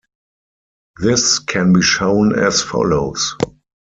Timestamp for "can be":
1.37-1.83